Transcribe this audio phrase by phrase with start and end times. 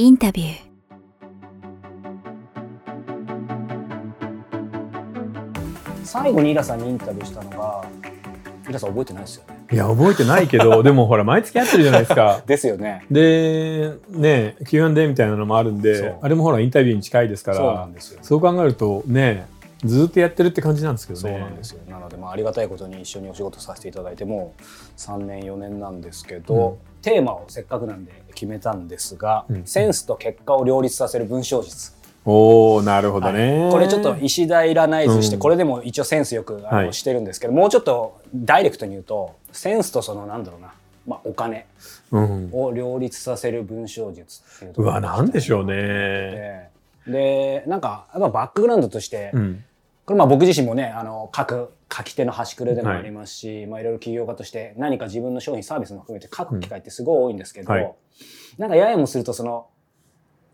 [0.00, 0.56] インタビュー。
[6.04, 7.84] 最後にイラさんにインタビューしたのが
[8.66, 9.66] イラさん覚えてないですよね。
[9.70, 12.40] いや覚えてないけど でもほら毎月やってるじゃないですか。
[12.46, 13.04] ですよね。
[13.10, 18.20] でね Q&A みたいなのもあるんであれもほらインタビューに近いですかそうならんですよ。
[18.22, 19.48] そう考えるとね
[19.84, 21.30] ずっとやってるって感じなんですけどね。
[21.30, 21.80] そうなんですよ。
[21.88, 24.62] なのでまあありがたいことに一緒にお仕事させていただいてもう
[24.98, 27.02] 3年4年なんですけど、うん。
[27.02, 29.64] テーマをせっかくなんで決めたんですが、うん。
[29.64, 31.92] センスと結果を両立させる文章術、
[32.24, 33.72] おおなるほどね、はい。
[33.72, 35.40] これちょっと石平ナイズして、うん。
[35.40, 36.92] これでも一応センスよくあの、はい。
[36.92, 40.74] してるんですけどもうちょっとダイレクトに言うとセンスとそのなんだろうな、
[41.06, 41.66] まあ、お金
[42.12, 45.74] うん、を両立させる文章術っていうところうわなんでしょうね。
[45.74, 46.70] で
[47.06, 49.64] でなんかやっぱバックグラウンドとして、うん
[50.10, 57.94] これまあ僕自身もねあの書く書き手の端くれでもありますし、いまあ、いろいろ起業家として何か自分の商品サービスも含めて書く機会ってすごい多いんですけど、うんはい。
[58.58, 59.68] なんかややもするとその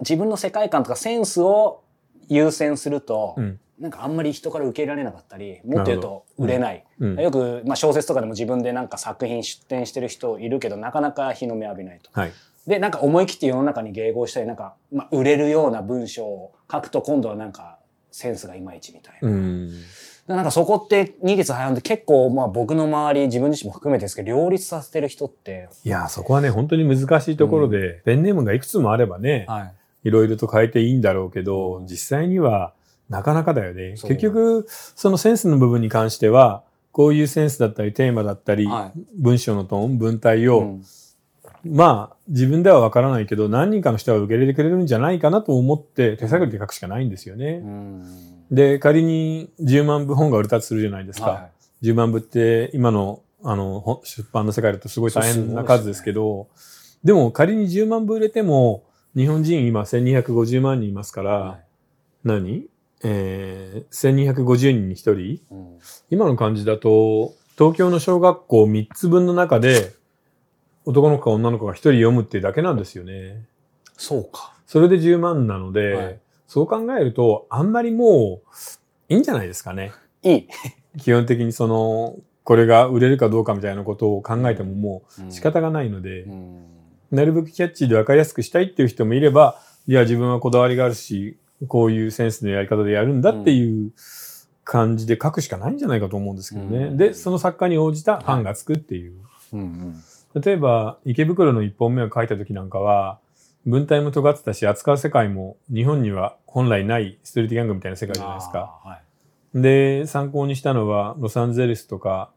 [0.01, 1.85] 自分の世界観とかセンスを
[2.29, 3.59] 優先すると、うん。
[3.79, 7.19] なんかあんまり人から受け入れられなかったりもっと言うと売れない、うん。
[7.19, 12.11] よく、まあ、小説とかでも自分でなんか作品出展してる人いるけどなかなか日の目浴びないと。
[12.13, 12.33] はい。
[12.67, 17.79] でなんか思い切って世の中に迎合したりなんか、まあ、売れるような文章を書くと今度はなんか
[18.17, 19.29] センスがいまいちみたいな。
[19.29, 19.71] うん。
[20.27, 29.67] なんかそこって二律背反で結構まあ僕の周り自分自身も含めてですけど両立させてる人って、いやそこはね本当に難しいところで、ペンネームがいくつもあればね、は
[30.05, 32.73] い、いろいろと変えていいんだろうけど、実際には
[33.09, 33.91] なかなかだよね。
[33.91, 39.01] 結局、そのセンスの部分に関しては、こういうセンスだったり、テーマだったり、はい。
[39.17, 40.83] 文章のトーン、文体を、うん
[41.71, 47.61] まあ、自分ではわからないけど、何人かの人は受け入れてくれるんじゃないかなと思って、手探りで書くしかないんですよね。
[47.63, 48.47] うん。
[48.51, 51.27] で、仮に10万部本が売れたとするじゃないですか。
[51.27, 51.49] は
[51.83, 56.49] 10万部って今のあのほ出版の世界だとすごい大変な数ですけど、
[57.05, 61.65] でも仮に10万部売れても、日本人今1250万人いますから、いはい。
[62.25, 62.67] 何？
[63.05, 65.41] えー、1250人に1人？
[65.51, 65.79] うん。
[66.11, 69.93] 今の感じだと、東京の小学校3つ分の中で、
[70.87, 73.45] 男の子か女の子が1人読むっていうだけなんですよね。
[73.97, 74.55] そうか。
[74.67, 78.41] それで10万なので、はいそう考えると、あんまりも
[79.11, 79.93] う、いいんじゃないですかね。
[80.23, 80.49] いい。
[80.99, 86.63] 基本的にその、これが売れるかどうかみたいなことを考えてももう仕方がないので、うん
[87.13, 93.93] なるべくキャッチーで分かりやすくしたいっていう人もいれば、いや、自分はこだわりがあるし、こういうセンスのやり方でやるんだっていう
[94.65, 96.79] 感じで書くしかないんじゃないかと思うんですけどね。
[96.87, 99.15] うんで、その作家に応じたファンがつくっていう。
[99.53, 100.03] うん
[100.41, 103.19] 例えば、池袋の一本目を書いた時なんかは、
[103.65, 108.79] 文体も尖ってたし、扱う世界も日本には本来ないストリートギャングみたいな世界じゃないですか。
[108.85, 109.07] はい
[109.57, 112.31] で、参考にしたのは、ロサンゼルスとか、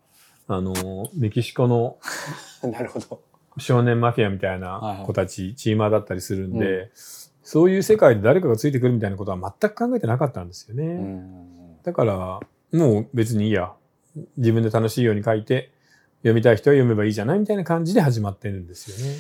[0.48, 0.74] あの、
[1.14, 1.98] メキシコの
[2.64, 3.22] なるほど。
[3.58, 10.86] 少年マフィアみたいはいはない子たち、チーマーだったりするんで、そういう世界で誰かがついてくるみたいなことは全く考えてなかったんですよね。
[10.86, 12.40] うんだから、
[12.74, 13.74] もう別にいいや。
[14.38, 15.72] 自分で楽しいように書いて、
[16.20, 19.18] 読みたい人は読めばいいじゃないみたいな感じで始まってるんですよね。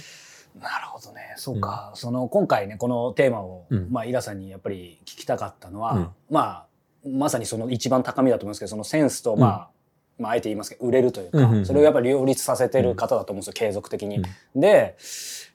[0.61, 1.33] なるほどね。
[1.37, 1.91] そうか。
[1.95, 6.65] その今回ね、このテーマを、うんまあ、イラさんにやっぱり聞きたかったのは、うんままあ、
[7.05, 9.69] まさにその一番高みだと思うんですけど、そのセンスと、まあ、
[10.19, 11.65] まあ、あえて言いますけど、売れるというか、うんうんうん。
[11.65, 14.21] それをやっぱり両立させてる方だと思うんですよ、継続的に。
[14.55, 14.95] で、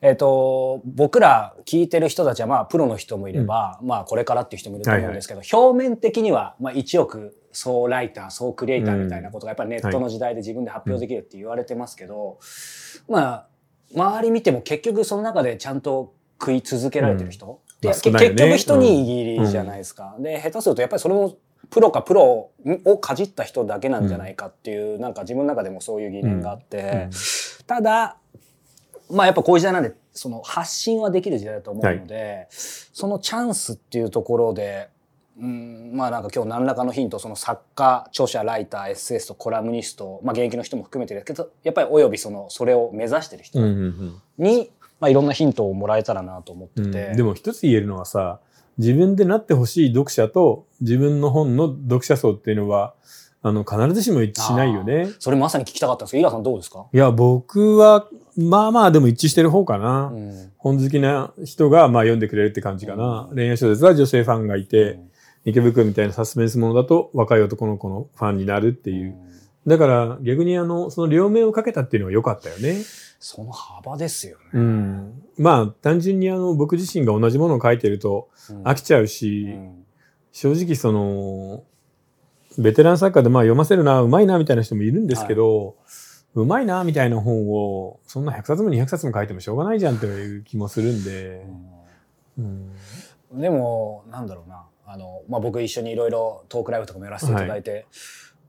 [0.01, 12.39] えっ、と、僕ら聞いてる人たちは、まあ、プロの人もいれば、まあ、これからっていう人もいると思うんですけど、表面的には、まあ、1億総ライター、総クリエイターみたいなことが、やっぱりネットの時代で自分で発表できるって言われてますけど、
[13.09, 13.47] まあ、
[13.95, 18.35] 周り見ても結局その中でちゃんと食い続けられてる人、でまあ少ないよね。
[18.35, 20.17] 結局一握りじゃないですか。
[20.19, 21.37] で、下手するとやっぱりそれも
[21.71, 22.51] プロかプロ
[22.85, 27.09] をかじった人だけなんじゃないかっていう、なんか自分の中でもそういう疑念があって、
[27.67, 28.17] ただ、
[29.11, 34.89] まあやっぱこういう時代なんで、その発信はできる時代だと思うので、そのチャンスっていうところで、
[35.39, 44.71] うん、まあなんか今日何らかのヒント、その作家、著者、ライター、エッセイスト、コラムニスト、まあ現役の人も含めてですけど、やっぱりおよびその、それを目指してる人うんうんに、
[45.01, 46.93] まあいろんなヒントをもらえたらなと思ってうん。
[46.93, 47.15] て。
[47.15, 48.38] でも一つ言えるのはさ、
[48.79, 52.94] 自分でなってほしい読者と自分の本の読者層っていうのは、
[53.43, 55.11] あの、必ずしも一致しないよね。
[55.19, 56.87] それまさに聞きたかったんですけど、イラさんどうですか？
[56.93, 60.11] いや、僕は、まあまあでも一致してる方かな。
[60.12, 60.53] うん。
[60.56, 63.29] 本好きな人がまあ読んでくれるって感じかな。
[63.35, 64.99] 恋愛小説は女性ファンがいて、
[65.44, 69.15] 池袋みたいなサスペンスものだと若い男の子のファンになるっていう。
[69.67, 72.82] だから逆にあの、その両面をかけたっていうのは良かったよね。
[73.21, 74.44] その幅ですよね。
[74.55, 75.23] うん。
[75.39, 78.63] まあ単純にあの、僕自身が同じものを書いてるとうん。
[78.63, 79.85] 飽きちゃうし、うん。
[80.33, 81.65] 正直その、
[82.59, 85.77] ベテラン作家でまあ読ませるな、うまいなみたいな人もいるんですけど、
[86.35, 91.47] うまいなみたいな本を、そんな100冊も200冊も書いてもしょうがないじゃんっていう気もするんで、
[92.39, 92.73] うん。
[93.41, 94.65] でも、なんだろうな。
[94.87, 97.87] あの、まあ、僕一緒にいろいろトークライブとかもやらせていただいて、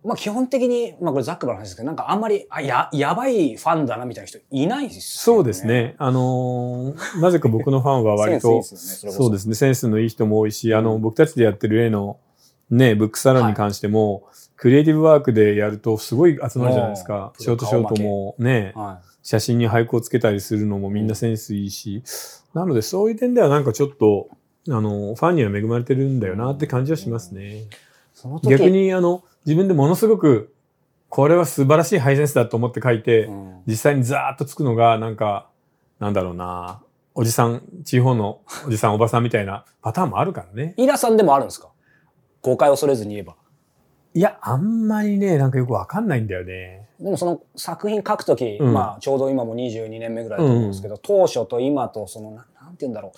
[0.05, 5.65] まあ、基本的に、まあ、これザックバの話ですけど、なんかあんまり、あ、や、やばいファンだなみたいな人いないですそうです。
[5.65, 5.95] ね。
[5.97, 9.11] あのーなぜか僕のファンは割と、 いいねそそ。
[9.11, 12.17] そうですね、センスのいい人も多いし、あの、僕たちでやってる絵の、
[12.69, 14.23] ね、ブックサロンに関しても、
[14.55, 17.33] クリエイティブワークでやるとすごい集まるじゃないですか。
[17.39, 22.03] ショートショートもね、は写真に俳句をつけたりするのもみんなセンスいいし、
[22.53, 24.29] なのでそういう点ではなんかちょっと、
[24.69, 27.63] あの、ファンには恵まれてるんだよなって感じはしますね。
[28.43, 30.53] 逆、に、あの、自分でものすごく、
[31.09, 35.49] これは素晴らしいハイセンスだと思って書いて、うん実際にザーッとつくのが、なんか、
[35.99, 36.83] なんだろうな、
[37.15, 40.75] おじさん、地方のおじさん、おばさんみたいなパターンもあるからね。
[40.77, 41.69] イラさんでもあるんですか？
[42.43, 43.35] 誤解を恐れずに言えば。
[44.13, 46.87] いや、あんまりね、なんかよくわかんないんだよね。
[46.99, 53.13] でもその作品書くとき、うんまあちょうど今も22年目ぐらいだと思うんですけど、当初と今とそのな、なんて言うんだろ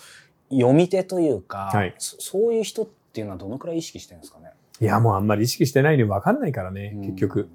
[0.50, 4.50] う、読み手というか、はいそそういう人っていうのはどのくらい意識してるんですかね？
[4.80, 7.48] いや、もうあんまり意識してないのにわかんないからね、結う局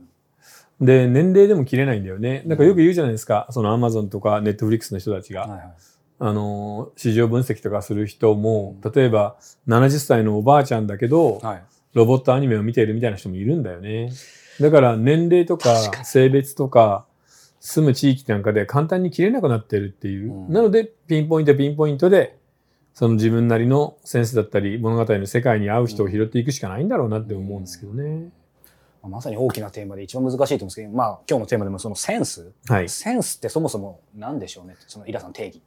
[0.81, 0.85] ん。。
[0.85, 2.43] で、年齢でも切れないんだよね。
[2.45, 5.41] なんかよく言うじゃないですか、そのアマゾンとかネットフリックスの人たちが。
[5.41, 5.73] はいはい。
[6.19, 9.37] あの、市場分析とかする人も、例えば
[9.67, 11.63] 70歳のおばあちゃんだけど、はい。
[11.93, 14.11] ロボットアニメを見ているみたいな人もいるんだよね。
[14.59, 17.05] だから年齢とか性別とか
[17.59, 20.31] 住む地域なんかで簡単に切れなくなってるっていう。
[20.31, 22.37] うんなのでピンポイントピンポイントで
[22.93, 28.29] その自分なりのセンスだったり物語の世界に合う人を拾っていくしかないんだろうなって思うんですけどね。
[29.01, 32.89] まさに大きなテーマで一番難しいと思うんですけど、まあ今日のテーマでもそのセンス、はい。
[32.89, 35.61] センスってそもそも何でしょうねそのイラさん定義。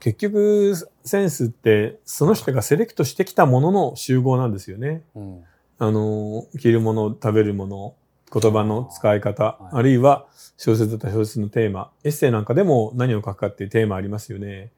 [0.00, 0.74] 結局
[1.04, 5.02] センスってその人がセレクトしてきたものの集合なんですよね。
[5.14, 5.44] うん。
[5.80, 7.94] あの、着るもの、食べるもの、
[8.32, 10.26] 言葉の使い方、あるいは
[10.56, 14.70] 小説だった小説のテーマ、エッセイなんかでも何を書くかっていうテーマありますよね。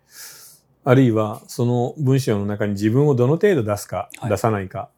[0.84, 4.88] あるいはその文章の中に自分をどの程度出すか、はい出さないか。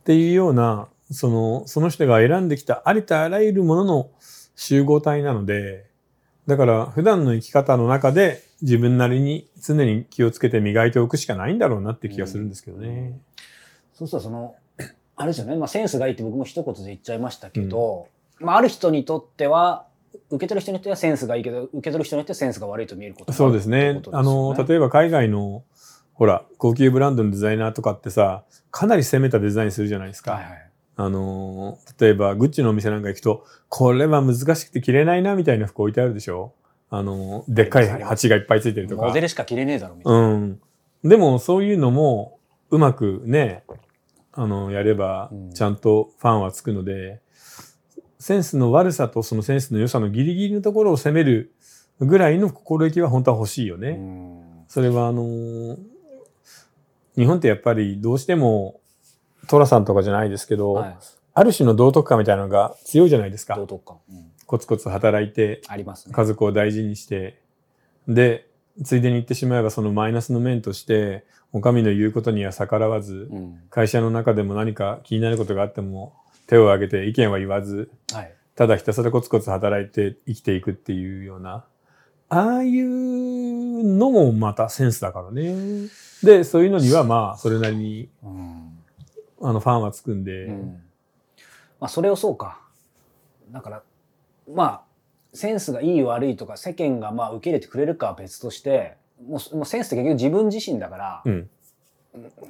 [0.00, 4.10] っていうような、その、その人が選んできたありとあらゆるものの
[4.56, 5.86] 集合体なので、
[6.46, 13.18] だから普段の生き方の中で自分なりに常に気をつけて磨いておくしかないんだろうなって気がするんですけどね。
[13.94, 14.54] そうするとその、
[15.16, 18.08] あれですよね、まあ、センスがいいって僕も一言で言っちゃいましたけど、
[18.38, 19.86] まあ、ある人にとっては、
[20.30, 24.00] 受け取る人によってはセンスがいいけど、受け取る人によってはセンスが悪いと見えることそうですね。
[24.12, 25.64] あの、例えば海外の、
[26.14, 30.32] ほら、高級ブランドのデザイナーとかってさ、かなり攻めたデザインするじゃないですか。
[30.32, 30.70] はいはい。
[30.96, 36.52] あの、例えば、グッチのお店なんか行くと、これは難しくて着れないな、みたいな服置いてあるでしょ
[36.90, 39.20] あの、でっかい鉢がいっぱいついてるとかモデ。
[39.22, 40.18] ルしか着れねえだろ、みたいな。
[40.18, 40.60] うん。
[41.04, 42.38] でも、そういうのも、
[42.70, 43.64] うまくね、
[44.32, 47.20] あの、やればうん、ちゃんとファンはつくので、
[48.20, 51.52] センスの悪さとそのセンスの良さのギリギリのところを攻める
[51.98, 53.88] ぐらいの心意気は本当は欲しいよね。
[53.88, 55.76] うんそれはあのー
[57.16, 58.80] 日本ってやっぱりどうしても、
[59.48, 60.96] トラさんとかじゃないですけど、はい。
[61.34, 63.66] ある種の道徳感みたいなのが強いじゃないですか道。
[63.66, 63.98] 徳感。
[64.10, 66.14] うんコツコツ働いて、ありますね。
[66.14, 67.40] 家族を大事にして、
[68.08, 68.48] で、
[68.84, 73.60] ついでに言ってしまえばそのマイナスの面として、お上の言うことには逆らわず、うん。
[73.70, 76.14] 会社の中でも何か気になることがあっても
[76.50, 78.34] 手を挙げて意見は言わず、はい。
[78.56, 81.64] ただひたすらコツコツ働いて生きていくっていうような、
[82.28, 85.88] ああいうのもまたセンスだからね。
[86.24, 88.78] で、そういうのにはまあ、それなりに、うん。
[89.40, 90.82] あの、ファンはつくんで、うん
[91.78, 92.60] まあ、それをそうか。
[93.52, 93.82] だから、
[94.52, 94.82] まあ、
[95.32, 101.50] センスがいい悪いとか、世間がまあ受け入れてくれるかは別として、もうもうセンスって結局自分自身だから、うん。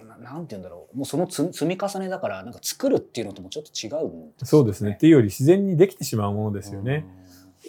[0.09, 0.97] ななんて言うんだろう。
[0.97, 4.93] もうその積積み重ねだから、なんか作るっていうのともちょっと違うんそうですね。
[4.93, 7.05] っていうより自然にできてしまうものですよね。。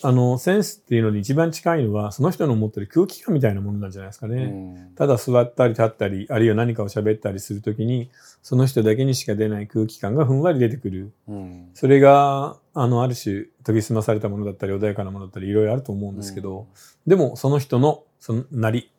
[0.03, 4.45] あの、センスっていうのに一番近いのは、その人の持ってる空気感みたいなものなんじゃないですかうね。
[4.45, 8.09] んただ座ったり立ったり、あるいは何かを喋ったりするときに、
[8.41, 11.11] その人だけにしか出ない空気感がふんわり出てくる。
[11.27, 16.67] うんそれが、あの、ある種、研ぎ澄まされたものだったり、穏やかなものだったり、いろいろあると思うんですけど、
[17.05, 18.90] でも、その人の、そのなり、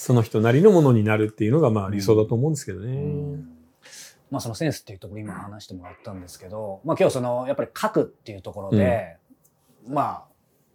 [0.00, 2.90] その人なりのものになるっていうのが、まあ、理想だと思うんですけどね。
[2.90, 3.48] うん。
[4.30, 9.18] まあそのセンスっていうところ今話してもらったんですけど、まあ今日そのやっぱり書くっていうところで、
[9.86, 10.24] まあ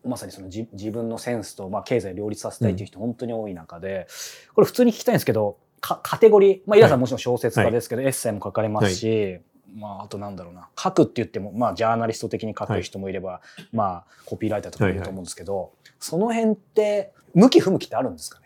[0.08, 4.06] まさにその自自分のセンスとまあ経済を両立させたいっていう人本当に多い中で、
[4.54, 9.40] これ普通に聞きたいんですけど、かカテゴリー、まあイラさんもちろん小説家ですけど、エッセイも書かれますし、
[9.76, 13.42] まああとなんだろうな、書くって言っても、まあジャーナリスト的に書く人もいれば、
[13.74, 18.45] まあコピーライターとかもいると思うんですけど、その辺って向き不向きってあるんですかね？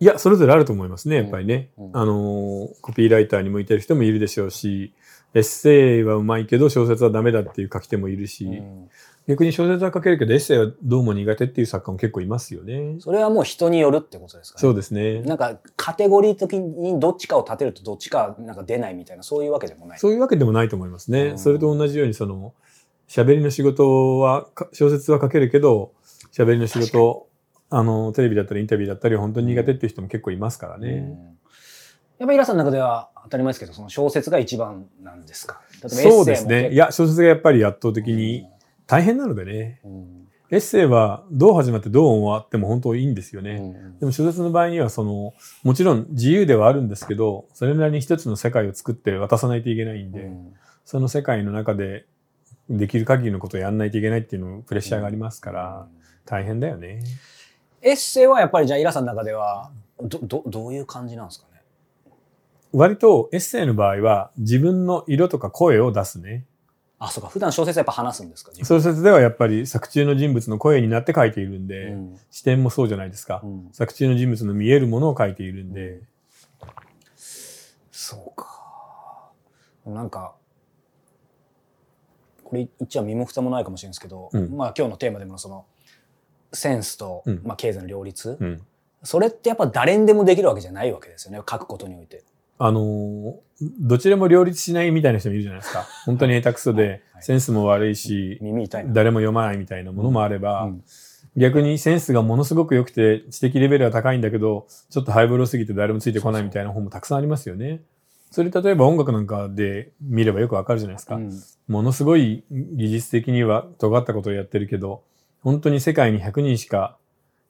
[0.00, 1.70] いや、それぞれあると思いますね、やっぱりね。
[1.76, 4.92] うんあのー、コピーライターに向いてる人もいるでしょうし、
[5.34, 8.88] エッセイはうまいけど小説はダメだっていう書き手もいるし、うん
[9.28, 12.96] 逆に小説は書けるけど、エッセイはどうも苦手っていう作家も結構いますよね。
[12.98, 14.60] それはもう人によるってことですかね。
[14.62, 15.20] そうですね。
[15.20, 19.98] なんか、カテゴリー的にどっちかを立てるとどっちかなんか出ないみたいな、そういうわけでもない。
[19.98, 21.26] そういうわけでもないと思いますね。
[21.26, 22.54] うんそれと同じように、その、
[23.06, 25.92] 喋りの仕事は、か小説は書けるけど、
[26.32, 27.27] 喋りの仕事、
[27.70, 30.88] あの、テレビだったりインタビューだったり、本当に苦手っていう人も結構いますからね。
[30.90, 31.00] う
[31.34, 31.38] ん
[32.18, 35.60] やっぱりイラさんの中では当たり前ですけど、その小説が一番なんですか？
[35.86, 36.72] そうですね。
[36.72, 38.44] いや、小説がやっぱり圧倒的に
[38.88, 39.80] 大変なのでね。
[39.84, 43.52] うんエッセイはどう始まってどう終わっても本当いいんですよね。
[43.52, 52.06] うんでも小説の場合にはその、もちろん自由ではあるんですけど、それなりに一つの世界を作って渡さないといけないんで、うんその世界の中で
[52.68, 55.86] できる限りのことをやんないといけないっていうのプレッシャーがありますから、
[56.24, 57.00] 大変だよね。
[57.82, 59.70] エッセイはやっぱりじゃあイラさんの中では
[60.00, 61.62] どどどういう感じなんですかね？
[62.72, 66.44] 割とエッセイの場合は自分の色とか声を出すね。
[67.00, 67.30] あそうか。
[67.30, 68.50] 普段小説はやっぱ話すんですか？
[68.64, 72.18] 小説ではやっぱり作中の人物の声になって書いているんで、うん。
[72.30, 73.40] 視点もそうじゃないですか。
[73.44, 73.68] うん。
[73.72, 76.00] 作中の人物の見えるものを書いているんで、
[77.92, 79.30] そうか。
[79.86, 80.34] なんか
[82.42, 84.56] これ言っちゃ身も蓋もないかもしれないですけど、うん。
[84.56, 85.64] まあ今日のテーマでもその
[86.52, 88.62] センスと、うんまあ、経済の両立、うん。
[89.02, 92.24] それってやっぱ誰にでもできるわけじゃないわけですよね書くことにおいて。
[92.58, 93.34] あのー
[93.80, 95.84] どちらも両立しないみたいな人もいるじゃないですか。
[96.04, 98.40] 本当に下手くそで、はいセンスも悪いし。
[98.86, 100.84] 誰も読まないみたいなものもあれば、うん
[101.36, 107.80] 逆にセンスがものすごく良くて知的レベルが高いんだけど、ちょっとハイブロすぎて誰もついてこないみたいな本もたくさんありますよね。
[108.30, 111.14] それ例えば音楽なんかで見ればよくわかるじゃないですか。
[111.14, 111.32] うん
[111.68, 115.02] ものすごい技術的には尖ったことをやってるけど、
[115.48, 116.98] 本当に世界に100人しか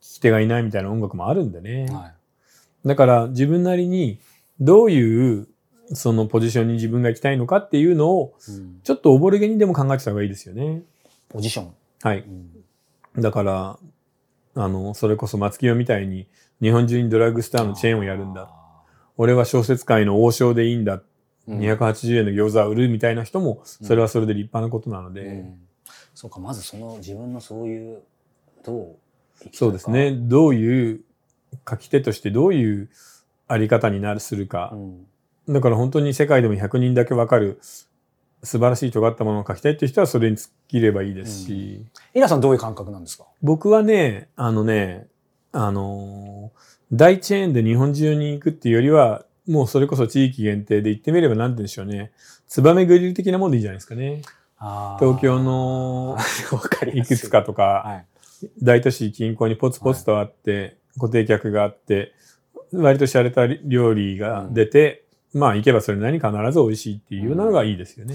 [0.01, 1.87] 聞き手がいないみたいな音楽もあるんでね。
[1.91, 2.13] はい
[2.87, 4.21] だから自分なりに
[4.61, 5.49] どういう
[5.93, 10.83] そのポジションに自分が行きたいのかっていうのをうんちょっと溺れげにでも考えてた方がいいですよね。
[11.29, 11.75] ポジション。
[12.03, 12.21] はい。
[12.21, 12.51] うん
[13.21, 13.79] だから、
[14.55, 16.29] あの、それこそ松清みたいに
[16.63, 18.49] 日本中にドラッグストアのチェーンをやるんだ。
[19.17, 21.03] 俺は小説界の王将でいいんだ。
[21.49, 25.61] うん280円の餃子を売るみたいな人も、それはそれで立派なことなので、うん
[26.21, 28.03] そうか、まずその自分のそういう、
[28.65, 28.97] どう
[29.53, 30.11] そうですね。。
[30.11, 31.01] どういう
[31.71, 32.89] 書き手としてどういう
[33.47, 34.77] あり方になるするかう。
[34.77, 35.07] ん
[35.49, 37.87] だから本当に世界でも100人だけわかる素
[38.43, 43.25] 晴らしい尖ったものを書きたいっていう人はそれに尽きればいいですし、イラさんどういう感覚なんですか？
[43.41, 45.07] 僕はね、あのね、
[45.53, 46.59] あのー
[46.91, 52.11] 大チェーンで日本中に行くっていうよりは、もうそれこそ地域限定で行ってみればなんて言うんでしょうね。
[52.49, 54.23] ツバメグリル的なもんでいいじゃないですかね。
[54.59, 56.17] 東京の
[56.93, 58.07] いくつかとか、はい。
[58.63, 62.13] 大都市近郊にポツポツとあって、固定客があって、
[62.73, 68.15] 割と洒落た料理が出て、まあ行けばそれなりに必ず美味しいっていうのがいいですよね。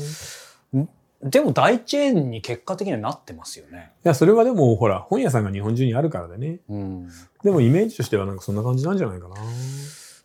[0.73, 0.87] い
[1.23, 3.91] でも大チェーンに結果的にはなってますよね。
[4.03, 6.59] や、それはでもほら、本屋さんが日本中にあるからでね。
[6.67, 7.09] うん。
[7.43, 9.35] でもイメージとしてはなんかそんな感じなんじゃないかな。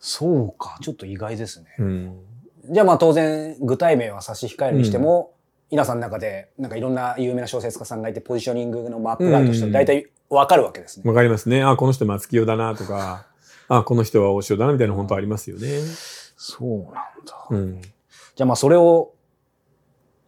[0.01, 1.67] そうか、ちょっと意外ですね。
[1.79, 2.19] うん。
[2.69, 5.31] じゃあまあ当然具体名は差し控えるにしても、
[5.71, 11.03] イラさんの中でなんかいろんな有名な小説家さんがいてポジショニングのマップがあるとしてうん大体わかるわけですね。
[11.09, 11.63] わかりますね。
[11.63, 13.25] あ、この人松清だなとか、
[13.67, 15.67] あ、この人は大塩だなみたいな本当ありますよね。
[16.37, 17.47] そうなんだ。
[17.49, 17.81] うん。
[17.81, 19.13] じゃあまあそれを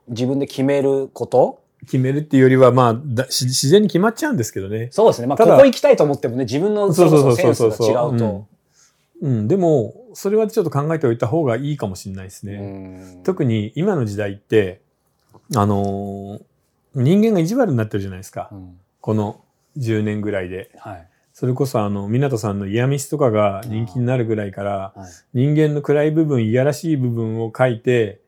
[0.08, 1.62] 自分で決めること？
[1.82, 4.90] 決めるっていうよりは、まあ、だし自然に決まっちゃうんですけどね。
[4.92, 5.28] そうですね。
[5.28, 8.48] まあここ行きたいと思ってもね、自分のそセンスが違うと。
[9.22, 9.32] うん。
[9.32, 12.54] うんでも、それはちょっと考えておいた方がいいかもしれないですね。
[12.56, 14.82] うん特に今の時代って、
[15.56, 16.42] あのー
[16.94, 18.50] 人間が意地悪になってるじゃないですか。
[18.52, 19.42] うんこの
[19.78, 20.70] 10年ぐらいで。
[20.78, 21.08] はい。
[21.34, 25.10] それこそあの、湊さんのイヤミスとかが人気になるぐらいから、はい。
[25.34, 28.20] 人間の暗い部分、いやらしい部分を書いて、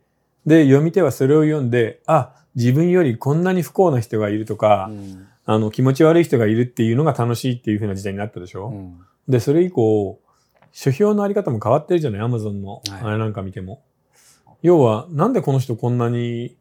[0.46, 10.18] で、読み手はそれを読んで、あ、自分よりこんなに不幸な人がいるとか、うんあの、気持ち悪い人がいるっていうのが楽しいっていう風な時代になったでしょ、うんで、それ以降、
[10.72, 12.22] 書評のあり方も変わってるじゃない？
[12.22, 13.82] アマゾンの、はいあれなんか見ても。
[14.62, 16.56] 要は、なんでこの人こんなに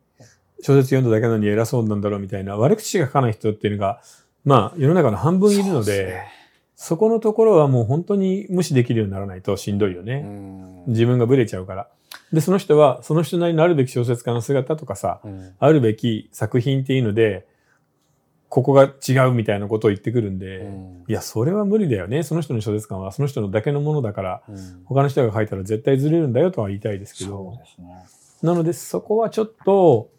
[0.63, 4.01] 小説読んだだけなのに偉そうなんだろうみたいな悪口しか書かない人っていうのが、
[4.45, 6.23] まあ、世の中の半分いるので、
[6.77, 10.25] すそこのところはもう本当に無視できるようにならないとしんどいよね。
[10.87, 11.89] 自分がブレちゃうから。
[12.33, 17.47] で、その人は、その人なりのあるべき小説家の姿とかさ、うんあるべき作品っていうので、
[18.49, 22.23] ここが違うみたいなことを言ってくるんで、うんいや、それは無理だよね。
[22.23, 27.59] その人の小説感はその人のだけのものだから、うん他の人が書いたら絶対ずれるんだよとは言いたいですけど。
[27.79, 27.85] ね。
[28.43, 30.11] なので、そこはちょっと、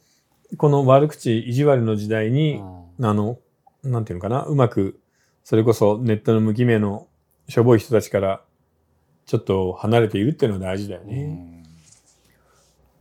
[0.58, 2.58] この悪口、意地悪の時代に、
[3.00, 3.40] うんあの、
[3.84, 5.00] なんていうのかな、うまく、
[5.44, 7.08] それこそネットの無記名の
[7.50, 8.42] しょぼい人たちから、
[9.26, 11.48] ちょっと離れているっていうのが大事だよね。
[11.48, 11.54] うん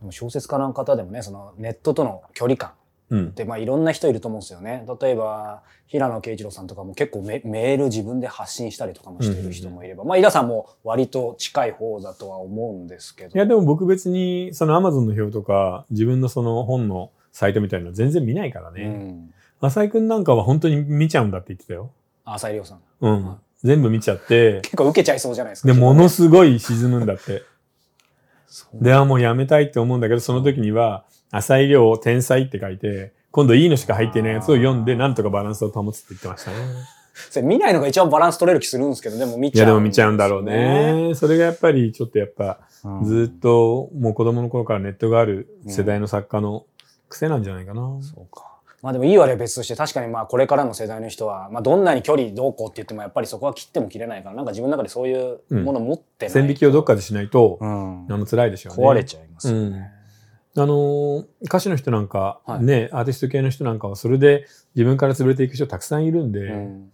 [0.03, 2.71] でも小説家の方でもね、そのネットとの距離感、
[3.15, 4.85] って、まあいろんな人いると思うんですよね。
[5.01, 13.35] 例えば、平野啓一郎さんとかも結構メメール自分で発信したりとかもしている人もいれば、まあ、井田さんも割と近い方だとは思うんですけど。
[13.35, 18.87] いや、でも僕別に、その Amazon の表とか、自分のその本のサイトみたいなの全然見ないからうね。
[18.87, 19.33] ん。
[19.59, 21.91] 浅井くんなんかは本当に見ちゃうんだって言ってたよ。
[22.23, 22.79] 浅井亮さん。
[23.01, 23.35] うん。
[23.63, 25.73] 全部見ちゃって、結構受けちゃいそうじゃないですか。
[25.73, 27.43] で、ものすごい沈むんだって。
[28.75, 36.57] ではもうやめたいって思うんだけど、その時には、浅井亮天才って書いて、今度いいのしか入ってないやつを読んで、なんとかバランスを保つって言ってましたね。
[37.29, 40.43] それ見ないのが一番バランス取れる気するんですけど、でも見いや、ちゃう、でも見ちゃうんだろう。
[40.43, 41.13] ね。
[41.15, 46.65] それがやっぱりちょっとやっぱ、うんずっともう子供の頃からネットがある世代の作家の
[47.13, 47.81] 癖なんじゃないかな。
[48.01, 48.49] そうか。
[48.81, 56.33] まあでもいい悪いは別として、確かにまあこれからの世代の人は、まあどんなに距離どうこうって言ってもやっぱりそこは切っても切れないから、なんか自分の中でそういうもの持ってない。
[56.33, 58.85] 線引きをどっかでしないと、うんあの辛いでしょうね。
[58.85, 59.89] 壊れちゃいますよね。
[60.55, 66.91] あのー歌手の人なんか、はいね、アーティスト系の人なんかはそれで自分から潰れていく人たくさんいるんで、うん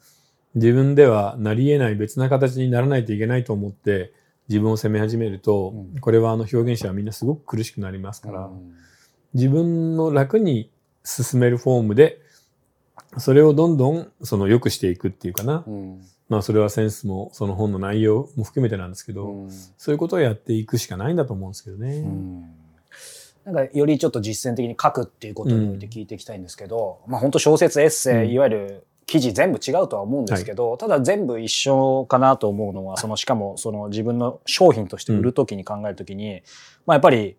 [0.56, 4.14] 自分ではなり得ない別な形にならないといけないと思って
[4.48, 8.74] 自分を責め始めると、うんこれはあの表現者はみんなすごく苦しくなりますから、うん
[9.34, 10.72] 自分の楽に
[11.04, 12.22] 進めるフォームで
[13.18, 16.02] それをどんどんその良くしていくっていうかな、うん。
[16.28, 19.52] まあそれはセンスもその本の内容も含めてなんですけど、うん。
[19.52, 21.98] そういうことをやっていくしかないんだと思うんですけどね。
[21.98, 22.42] うん。
[23.46, 28.32] なんかよりちょっと実践的に書くっていうことにおいて聞いていきたいんですけど、まあ本当小説、エッセイ、うん。
[28.32, 36.44] いわゆる記事全部違うとは思うんですけど、ただ全部一緒かなと思うのは、そのしかもその自分の商品として売るときに考えるときに、
[36.86, 37.38] まあやっぱり、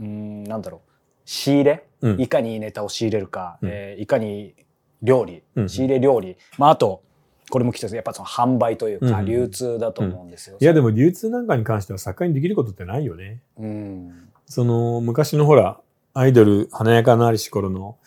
[0.00, 0.87] うん、なんだろう、
[1.28, 2.20] 仕入れ、うん。
[2.22, 3.68] いかにいいネタを仕入れるか、うん。
[3.70, 4.54] えーいかに
[5.02, 7.02] 料理、うん仕入れ料理、まああと、
[7.50, 10.56] これも来てやっぱその販売というかうん流通だと思うんですよ。
[10.58, 13.40] いやでも流通なんかに関しては作家にできることってないよね。
[13.58, 14.28] うん。
[14.46, 15.78] その昔のほら、
[16.14, 17.98] アイドル華やかなりし頃の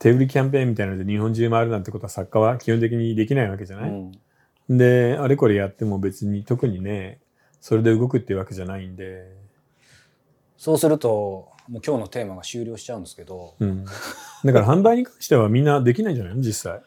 [0.00, 4.76] 手売りキャンペーンみたいなので日本中回るなんてことは作家は基本的にできないわけじゃない、うん。
[4.76, 7.20] で、あれこれやっても別に特にね、
[7.60, 9.30] それで動くっていうわけじゃないんで、
[10.56, 13.84] そうすると、もう今日のテーマが終了しちゃうんですけど、うん。
[13.84, 16.40] だから販売に関してはみんなできないんじゃないの？
[16.40, 16.80] 実際。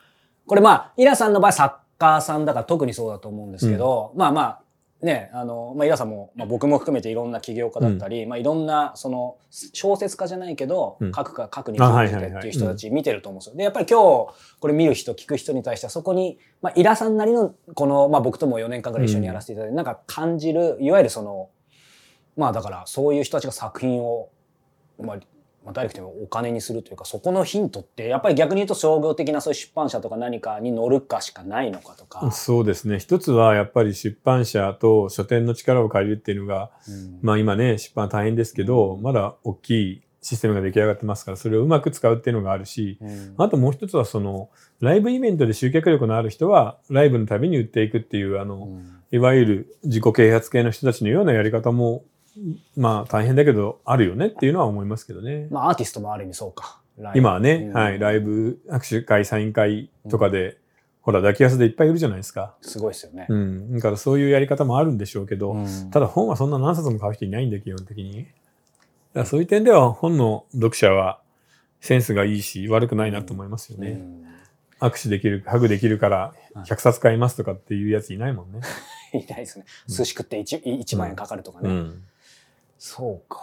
[0.46, 4.62] これまあ、イラさんの場合作家さんだから特にそうだと思うんですけど、まあまあ、
[5.06, 13.56] ね、あの、まあ、イラさんも、まあ、僕も含めていろんな起業家だったり、まあ、いろんな、その、小説家じゃないけど、うん書くか書くにあ興はいてっていう人たち見てると思うんですよ。
[13.56, 21.50] で、やっぱり今日、これ見る人、聞く人に対しては、そこに、まあ、イラさんなりの、この、まあ、僕とも4年間ぐらい一緒にやらせていただいて、なんか感じる、いわゆるその、
[22.36, 24.30] まあ、だから、そういう人たちが作品を、
[25.00, 25.18] まあ、
[25.66, 32.32] まあ、ダイレクトにお金にするというか、そこのヒントって、やっぱり逆に言うと商業的なそういう出版社とか何かに乗るかしかないのかとか。
[32.32, 33.00] そうですね。
[33.00, 52.04] 一つはやっぱり出版社と書店の力を借りるっていうのが、うんまあ今ね、出版は大変ですけど、まだ大きいシステムが出来上がってますから、それをうまく使うっていうのがあるし、うんあともう一つはその、ライブイベントで集客力のある人は、ライブのたびに売っていくっていう、あの、うんいわゆる自己啓発系の人たちのようなやり方も、
[52.76, 55.48] まあ大変だけど、あるよねっていうのは思いますけどね。
[55.50, 56.80] まあ、アーティストもある意味そうか。
[57.16, 60.58] 今はね、うんはい、ライブ、握手会、サイン会とかで、
[61.02, 62.56] ほら、抱き合わせでいっぱいいるじゃないですか。
[62.62, 63.28] すごいですよね。
[63.30, 63.74] うん。
[63.76, 68.28] だからそういうやり方もあるんでしょうけど、うんただ本はそんな何冊も買う人いないんで、基本的に。
[69.14, 71.20] だそういう点では本の読者は
[71.82, 73.90] センスがいいし、悪くないなと思いますよね。
[73.92, 74.28] うん
[74.80, 78.62] 握手できる、ハグできるから100冊買いますとかっていうやついないもんね。
[79.14, 79.66] いないですね。
[79.88, 81.70] 寿司食って 1, 1万円かかるとかね。
[81.70, 82.04] うん。
[82.78, 83.40] そうか。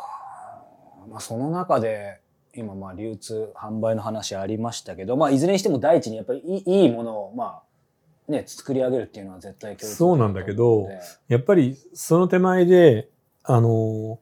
[1.09, 2.21] まあ、その中で、
[2.55, 7.63] 今、まあ、流通、販売の話ありましたけど、まあ、いずれにしても第一にやっぱりいいいいものを、ま
[8.29, 10.89] あ、ね、作り上げるっていうのは絶対共通そうなんだけど
[11.29, 13.11] やっぱりその手前で、
[13.43, 14.19] あのー、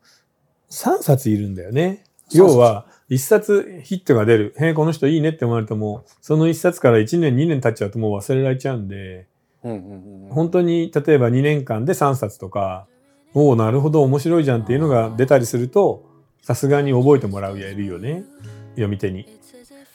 [0.70, 2.04] 3冊いるんだよね。
[2.32, 4.54] 要は、1冊ヒットが出る。
[4.58, 9.26] へえ、この人いいねって思われても、その1冊から1年、2年経っちゃうともう忘れられちゃうんで、
[9.62, 10.30] うんうんうん。
[10.30, 12.86] 本当に例えば2年間で3冊とか、
[13.34, 16.04] おお、なるほど、面白いじゃんっていうのが出たりすると、
[16.42, 18.24] さすがに覚えてもらうやいるよね。
[18.70, 19.26] 読み手に。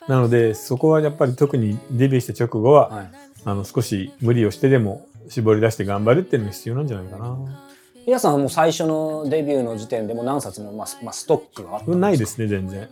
[0.07, 3.11] なので、そこはやっぱり特にデビューした直後は、はい。
[3.45, 7.37] あの、少し無理をしてでも絞り出して頑張るっていうのが必要なんじゃないかな。
[8.05, 12.87] 皆さんはもう最初のデビューの時点でもう何冊も、まあ、まあ、ストックがあったんないですね、全然。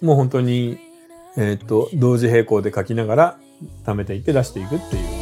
[0.00, 0.78] もう本当に、
[1.36, 3.38] えーっと、同時並行で書きながら、
[3.84, 5.15] 貯めていって出していくっていう。